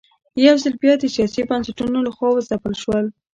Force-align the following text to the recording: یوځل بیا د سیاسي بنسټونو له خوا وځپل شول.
یوځل 0.45 0.73
بیا 0.81 0.93
د 0.99 1.03
سیاسي 1.15 1.41
بنسټونو 1.49 1.97
له 2.05 2.11
خوا 2.15 2.29
وځپل 2.31 2.73
شول. 2.81 3.05